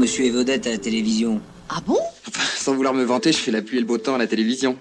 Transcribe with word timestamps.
monsieur 0.00 0.24
est 0.24 0.30
vedette 0.30 0.66
à 0.66 0.70
la 0.70 0.78
télévision. 0.78 1.40
Ah 1.68 1.80
bon? 1.86 1.98
Sans 2.56 2.74
vouloir 2.74 2.94
me 2.94 3.04
vanter, 3.04 3.32
je 3.32 3.38
fais 3.38 3.50
la 3.50 3.60
pluie 3.62 3.76
et 3.76 3.80
le 3.80 3.86
beau 3.86 3.98
temps 3.98 4.14
à 4.14 4.18
la 4.18 4.26
télévision. 4.26 4.78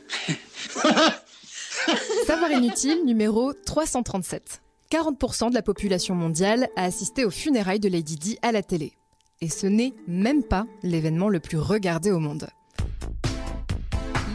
Savoir 2.25 2.51
inutile 2.51 3.05
numéro 3.05 3.53
337. 3.53 4.61
40% 4.89 5.49
de 5.49 5.55
la 5.55 5.61
population 5.61 6.15
mondiale 6.15 6.69
a 6.75 6.85
assisté 6.85 7.25
aux 7.25 7.29
funérailles 7.29 7.81
de 7.81 7.89
Lady 7.89 8.15
Di 8.15 8.39
à 8.41 8.51
la 8.51 8.63
télé. 8.63 8.93
Et 9.41 9.49
ce 9.49 9.67
n'est 9.67 9.93
même 10.07 10.41
pas 10.41 10.65
l'événement 10.83 11.29
le 11.29 11.39
plus 11.39 11.57
regardé 11.57 12.11
au 12.11 12.19
monde. 12.19 12.47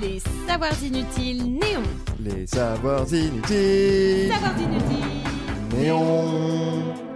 Les 0.02 0.20
savoirs 0.46 0.82
inutiles 0.82 1.44
néons. 1.44 1.82
Les 2.20 2.46
savoirs 2.46 3.12
inutiles. 3.12 4.30
Savoirs 4.30 4.60
inutiles. 4.60 5.78
Néon. 5.78 7.13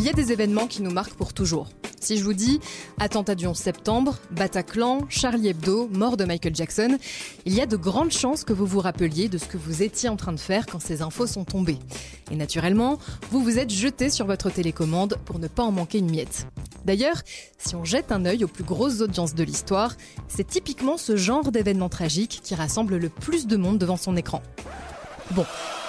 Il 0.00 0.06
y 0.06 0.08
a 0.08 0.14
des 0.14 0.32
événements 0.32 0.66
qui 0.66 0.80
nous 0.80 0.90
marquent 0.90 1.12
pour 1.12 1.34
toujours. 1.34 1.68
Si 2.00 2.16
je 2.16 2.24
vous 2.24 2.32
dis 2.32 2.58
attentat 2.98 3.34
du 3.34 3.46
11 3.46 3.54
septembre, 3.54 4.16
Bataclan, 4.30 5.00
Charlie 5.10 5.48
Hebdo, 5.48 5.90
mort 5.92 6.16
de 6.16 6.24
Michael 6.24 6.56
Jackson, 6.56 6.96
il 7.44 7.52
y 7.52 7.60
a 7.60 7.66
de 7.66 7.76
grandes 7.76 8.10
chances 8.10 8.44
que 8.44 8.54
vous 8.54 8.64
vous 8.64 8.80
rappeliez 8.80 9.28
de 9.28 9.36
ce 9.36 9.44
que 9.44 9.58
vous 9.58 9.82
étiez 9.82 10.08
en 10.08 10.16
train 10.16 10.32
de 10.32 10.40
faire 10.40 10.64
quand 10.64 10.80
ces 10.80 11.02
infos 11.02 11.26
sont 11.26 11.44
tombées. 11.44 11.76
Et 12.30 12.36
naturellement, 12.36 12.98
vous 13.30 13.42
vous 13.42 13.58
êtes 13.58 13.68
jeté 13.68 14.08
sur 14.08 14.24
votre 14.24 14.48
télécommande 14.48 15.18
pour 15.26 15.38
ne 15.38 15.48
pas 15.48 15.64
en 15.64 15.70
manquer 15.70 15.98
une 15.98 16.10
miette. 16.10 16.46
D'ailleurs, 16.86 17.20
si 17.58 17.74
on 17.74 17.84
jette 17.84 18.10
un 18.10 18.24
œil 18.24 18.42
aux 18.42 18.48
plus 18.48 18.64
grosses 18.64 19.02
audiences 19.02 19.34
de 19.34 19.44
l'histoire, 19.44 19.96
c'est 20.28 20.46
typiquement 20.46 20.96
ce 20.96 21.16
genre 21.16 21.52
d'événement 21.52 21.90
tragique 21.90 22.40
qui 22.42 22.54
rassemble 22.54 22.96
le 22.96 23.10
plus 23.10 23.46
de 23.46 23.58
monde 23.58 23.76
devant 23.76 23.98
son 23.98 24.16
écran. 24.16 24.40
Bon, 25.32 25.44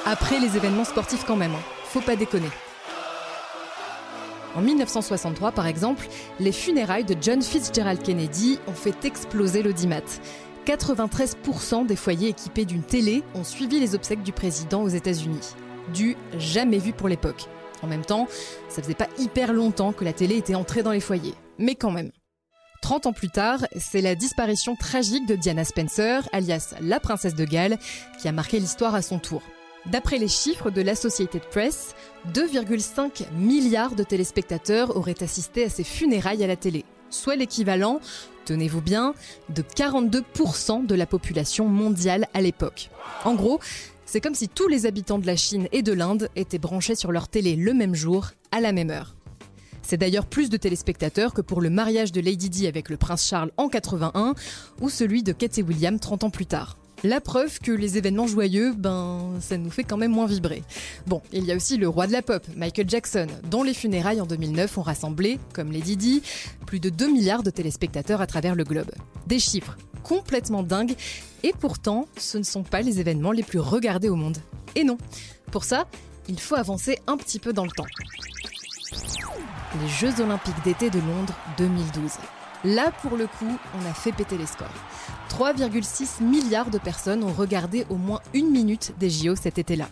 après 0.05 0.41
les 0.41 0.57
événements 0.57 0.83
sportifs 0.83 1.23
quand 1.25 1.38
même, 1.38 1.53
hein. 1.53 1.63
faut 1.85 2.02
pas 2.02 2.17
déconner. 2.17 2.49
En 4.55 4.61
1963, 4.61 5.51
par 5.51 5.65
exemple, 5.65 6.07
les 6.39 6.52
funérailles 6.52 7.05
de 7.05 7.16
John 7.19 7.41
Fitzgerald 7.41 8.02
Kennedy 8.02 8.59
ont 8.67 8.73
fait 8.73 9.05
exploser 9.05 9.63
l'audimat. 9.63 10.02
93% 10.66 11.85
des 11.85 11.95
foyers 11.95 12.30
équipés 12.30 12.66
d'une 12.66 12.83
télé 12.83 13.23
ont 13.33 13.43
suivi 13.43 13.80
les 13.80 13.95
obsèques 13.95 14.23
du 14.23 14.31
président 14.31 14.83
aux 14.83 14.89
États-Unis. 14.89 15.55
Du 15.93 16.17
jamais 16.38 16.77
vu 16.77 16.91
pour 16.91 17.08
l'époque. 17.08 17.47
En 17.81 17.88
même 17.88 18.05
temps, 18.05 18.27
ça 18.69 18.81
faisait 18.81 18.93
pas 18.93 19.08
hyper 19.17 19.53
longtemps 19.53 19.93
que 19.93 20.03
la 20.03 20.13
télé 20.13 20.38
était 20.38 20.55
entrée 20.55 20.83
dans 20.83 20.91
les 20.91 20.99
foyers. 20.99 21.33
Mais 21.58 21.75
quand 21.75 21.91
même. 21.91 22.11
30 22.81 23.08
ans 23.08 23.13
plus 23.13 23.30
tard, 23.30 23.59
c'est 23.77 24.02
la 24.02 24.15
disparition 24.15 24.75
tragique 24.75 25.27
de 25.27 25.36
Diana 25.36 25.63
Spencer, 25.63 26.27
alias 26.31 26.75
la 26.81 26.99
princesse 26.99 27.36
de 27.36 27.45
Galles, 27.45 27.77
qui 28.19 28.27
a 28.27 28.31
marqué 28.31 28.59
l'histoire 28.59 28.95
à 28.95 29.02
son 29.02 29.19
tour. 29.19 29.41
D'après 29.87 30.19
les 30.19 30.27
chiffres 30.27 30.69
de 30.69 30.81
l'Associated 30.81 31.41
Press, 31.49 31.95
2,5 32.33 33.31
milliards 33.33 33.95
de 33.95 34.03
téléspectateurs 34.03 34.95
auraient 34.95 35.23
assisté 35.23 35.63
à 35.63 35.69
ces 35.69 35.83
funérailles 35.83 36.43
à 36.43 36.47
la 36.47 36.55
télé, 36.55 36.85
soit 37.09 37.35
l'équivalent, 37.35 37.99
tenez-vous 38.45 38.81
bien, 38.81 39.15
de 39.49 39.63
42% 39.63 40.85
de 40.85 40.95
la 40.95 41.07
population 41.07 41.67
mondiale 41.67 42.27
à 42.35 42.41
l'époque. 42.41 42.89
En 43.25 43.33
gros, 43.33 43.59
c'est 44.05 44.21
comme 44.21 44.35
si 44.35 44.49
tous 44.49 44.67
les 44.67 44.85
habitants 44.85 45.19
de 45.19 45.25
la 45.25 45.35
Chine 45.35 45.67
et 45.71 45.81
de 45.81 45.93
l'Inde 45.93 46.29
étaient 46.35 46.59
branchés 46.59 46.95
sur 46.95 47.11
leur 47.11 47.27
télé 47.27 47.55
le 47.55 47.73
même 47.73 47.95
jour, 47.95 48.31
à 48.52 48.61
la 48.61 48.73
même 48.73 48.91
heure. 48.91 49.15
C'est 49.81 49.97
d'ailleurs 49.97 50.27
plus 50.27 50.49
de 50.49 50.57
téléspectateurs 50.57 51.33
que 51.33 51.41
pour 51.41 51.59
le 51.59 51.71
mariage 51.71 52.11
de 52.11 52.21
Lady 52.21 52.49
Di 52.49 52.67
avec 52.67 52.89
le 52.89 52.97
prince 52.97 53.27
Charles 53.27 53.52
en 53.57 53.67
81 53.67 54.35
ou 54.79 54.89
celui 54.89 55.23
de 55.23 55.31
Kate 55.31 55.57
et 55.57 55.63
William 55.63 55.99
30 55.99 56.25
ans 56.25 56.29
plus 56.29 56.45
tard. 56.45 56.77
La 57.03 57.19
preuve 57.19 57.59
que 57.59 57.71
les 57.71 57.97
événements 57.97 58.27
joyeux, 58.27 58.73
ben, 58.77 59.31
ça 59.39 59.57
nous 59.57 59.71
fait 59.71 59.83
quand 59.83 59.97
même 59.97 60.11
moins 60.11 60.27
vibrer. 60.27 60.63
Bon, 61.08 61.21
il 61.33 61.45
y 61.45 61.52
a 61.52 61.55
aussi 61.55 61.77
le 61.77 61.89
roi 61.89 62.05
de 62.05 62.11
la 62.11 62.21
pop, 62.21 62.45
Michael 62.55 62.88
Jackson, 62.88 63.25
dont 63.49 63.63
les 63.63 63.73
funérailles 63.73 64.21
en 64.21 64.27
2009 64.27 64.77
ont 64.77 64.83
rassemblé, 64.83 65.39
comme 65.53 65.71
Lady 65.71 65.97
Di, 65.97 66.21
plus 66.67 66.80
de 66.80 66.89
2 66.89 67.11
milliards 67.11 67.41
de 67.41 67.49
téléspectateurs 67.49 68.21
à 68.21 68.27
travers 68.27 68.53
le 68.53 68.63
globe. 68.63 68.91
Des 69.25 69.39
chiffres 69.39 69.77
complètement 70.03 70.61
dingues, 70.61 70.95
et 71.42 71.53
pourtant, 71.59 72.08
ce 72.17 72.37
ne 72.37 72.43
sont 72.43 72.64
pas 72.64 72.81
les 72.81 72.99
événements 72.99 73.31
les 73.31 73.43
plus 73.43 73.59
regardés 73.59 74.09
au 74.09 74.15
monde. 74.15 74.37
Et 74.76 74.83
non, 74.83 74.97
pour 75.52 75.64
ça, 75.64 75.87
il 76.30 76.39
faut 76.39 76.55
avancer 76.55 76.99
un 77.08 77.17
petit 77.17 77.39
peu 77.39 77.52
dans 77.52 77.65
le 77.65 77.71
temps. 77.71 77.87
Les 79.81 79.89
Jeux 79.89 80.21
Olympiques 80.21 80.64
d'été 80.64 80.92
de 80.92 80.99
Londres 80.99 81.36
2012. 81.58 82.11
Là, 82.64 82.92
pour 83.02 83.17
le 83.17 83.26
coup, 83.26 83.58
on 83.76 83.89
a 83.89 83.94
fait 83.94 84.11
péter 84.11 84.38
les 84.38 84.45
scores. 84.45 84.67
3,6 85.30 86.23
milliards 86.23 86.70
de 86.70 86.77
personnes 86.77 87.23
ont 87.23 87.33
regardé 87.33 87.86
au 87.89 87.95
moins 87.95 88.22
une 88.33 88.52
minute 88.52 88.94
des 88.99 89.10
JO 89.10 89.36
cet 89.36 89.58
été-là. 89.58 89.88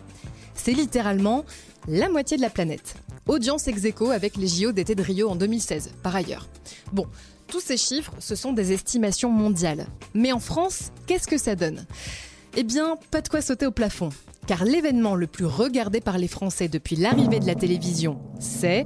C'est 0.54 0.72
littéralement 0.72 1.44
la 1.88 2.08
moitié 2.08 2.36
de 2.36 2.42
la 2.42 2.50
planète. 2.50 2.94
Audience 3.26 3.66
ex 3.66 3.84
aequo 3.84 4.10
avec 4.10 4.36
les 4.36 4.46
JO 4.46 4.72
d'été 4.72 4.94
de 4.94 5.02
Rio 5.02 5.28
en 5.28 5.36
2016, 5.36 5.92
par 6.02 6.14
ailleurs. 6.14 6.48
Bon, 6.92 7.06
tous 7.48 7.60
ces 7.60 7.76
chiffres, 7.76 8.12
ce 8.20 8.36
sont 8.36 8.52
des 8.52 8.72
estimations 8.72 9.30
mondiales. 9.30 9.86
Mais 10.14 10.32
en 10.32 10.40
France, 10.40 10.92
qu'est-ce 11.06 11.26
que 11.26 11.38
ça 11.38 11.56
donne? 11.56 11.86
Eh 12.56 12.62
bien, 12.62 12.96
pas 13.10 13.20
de 13.20 13.28
quoi 13.28 13.40
sauter 13.40 13.66
au 13.66 13.72
plafond. 13.72 14.10
Car 14.46 14.64
l'événement 14.64 15.14
le 15.14 15.26
plus 15.26 15.46
regardé 15.46 16.00
par 16.00 16.18
les 16.18 16.28
Français 16.28 16.68
depuis 16.68 16.96
l'arrivée 16.96 17.40
de 17.40 17.46
la 17.46 17.54
télévision, 17.54 18.18
c'est 18.38 18.84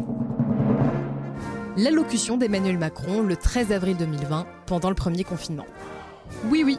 l'allocution 1.76 2.36
d'Emmanuel 2.36 2.78
Macron 2.78 3.22
le 3.22 3.36
13 3.36 3.72
avril 3.72 3.96
2020 3.96 4.46
pendant 4.66 4.88
le 4.88 4.94
premier 4.94 5.24
confinement. 5.24 5.66
Oui, 6.46 6.62
oui, 6.64 6.78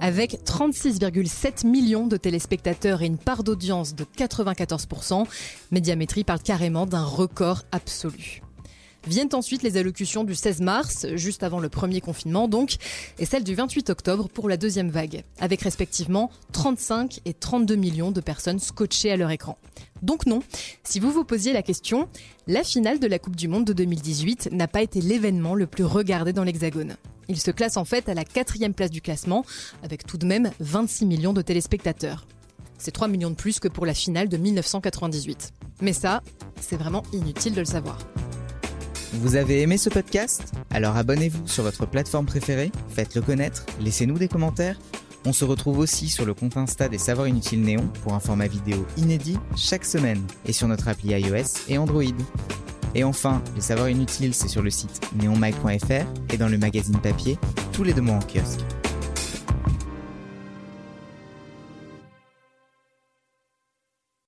avec 0.00 0.44
36,7 0.44 1.66
millions 1.66 2.06
de 2.06 2.16
téléspectateurs 2.16 3.02
et 3.02 3.06
une 3.06 3.18
part 3.18 3.42
d'audience 3.42 3.94
de 3.94 4.04
94%, 4.04 5.26
Médiamétrie 5.70 6.24
parle 6.24 6.40
carrément 6.40 6.86
d'un 6.86 7.04
record 7.04 7.62
absolu. 7.72 8.42
Viennent 9.06 9.34
ensuite 9.34 9.62
les 9.62 9.76
allocutions 9.76 10.24
du 10.24 10.34
16 10.34 10.60
mars, 10.60 11.06
juste 11.14 11.42
avant 11.42 11.58
le 11.58 11.68
premier 11.68 12.00
confinement 12.00 12.46
donc, 12.46 12.76
et 13.18 13.24
celle 13.24 13.42
du 13.42 13.54
28 13.54 13.90
octobre 13.90 14.28
pour 14.28 14.48
la 14.48 14.56
deuxième 14.56 14.90
vague, 14.90 15.24
avec 15.40 15.62
respectivement 15.62 16.30
35 16.52 17.20
et 17.24 17.34
32 17.34 17.74
millions 17.74 18.12
de 18.12 18.20
personnes 18.20 18.60
scotchées 18.60 19.10
à 19.10 19.16
leur 19.16 19.30
écran. 19.30 19.58
Donc 20.02 20.26
non, 20.26 20.40
si 20.84 21.00
vous 21.00 21.10
vous 21.10 21.24
posiez 21.24 21.52
la 21.52 21.62
question, 21.62 22.08
la 22.46 22.62
finale 22.64 23.00
de 23.00 23.06
la 23.06 23.18
Coupe 23.18 23.36
du 23.36 23.48
Monde 23.48 23.64
de 23.64 23.72
2018 23.72 24.50
n'a 24.52 24.68
pas 24.68 24.82
été 24.82 25.00
l'événement 25.00 25.54
le 25.54 25.66
plus 25.66 25.84
regardé 25.84 26.32
dans 26.32 26.44
l'Hexagone. 26.44 26.96
Il 27.28 27.40
se 27.40 27.50
classe 27.50 27.76
en 27.76 27.84
fait 27.84 28.08
à 28.08 28.14
la 28.14 28.24
quatrième 28.24 28.74
place 28.74 28.90
du 28.90 29.00
classement, 29.00 29.44
avec 29.82 30.06
tout 30.06 30.18
de 30.18 30.26
même 30.26 30.50
26 30.60 31.06
millions 31.06 31.32
de 31.32 31.42
téléspectateurs. 31.42 32.26
C'est 32.78 32.90
3 32.90 33.08
millions 33.08 33.30
de 33.30 33.36
plus 33.36 33.60
que 33.60 33.68
pour 33.68 33.86
la 33.86 33.94
finale 33.94 34.28
de 34.28 34.36
1998. 34.36 35.52
Mais 35.80 35.92
ça, 35.92 36.22
c'est 36.60 36.76
vraiment 36.76 37.04
inutile 37.12 37.54
de 37.54 37.60
le 37.60 37.66
savoir. 37.66 37.98
Vous 39.14 39.36
avez 39.36 39.60
aimé 39.60 39.76
ce 39.76 39.90
podcast? 39.90 40.54
Alors 40.70 40.96
abonnez-vous 40.96 41.46
sur 41.46 41.62
votre 41.62 41.86
plateforme 41.86 42.24
préférée, 42.24 42.72
faites-le 42.88 43.20
connaître, 43.20 43.66
laissez-nous 43.78 44.18
des 44.18 44.28
commentaires. 44.28 44.78
On 45.26 45.34
se 45.34 45.44
retrouve 45.44 45.78
aussi 45.78 46.08
sur 46.08 46.24
le 46.24 46.32
compte 46.32 46.56
Insta 46.56 46.88
des 46.88 46.96
Savoirs 46.96 47.28
Inutiles 47.28 47.60
Néon 47.60 47.86
pour 48.02 48.14
un 48.14 48.20
format 48.20 48.46
vidéo 48.46 48.86
inédit 48.96 49.38
chaque 49.54 49.84
semaine 49.84 50.22
et 50.46 50.52
sur 50.52 50.66
notre 50.66 50.88
appli 50.88 51.10
iOS 51.10 51.68
et 51.68 51.76
Android. 51.76 52.02
Et 52.94 53.04
enfin, 53.04 53.42
les 53.54 53.60
Savoirs 53.60 53.90
Inutiles, 53.90 54.34
c'est 54.34 54.48
sur 54.48 54.62
le 54.62 54.70
site 54.70 55.00
neonmag.fr 55.14 56.32
et 56.32 56.36
dans 56.38 56.48
le 56.48 56.58
magazine 56.58 56.98
papier 56.98 57.38
tous 57.72 57.84
les 57.84 57.92
deux 57.92 58.02
mois 58.02 58.16
en 58.16 58.20
kiosque. 58.20 58.60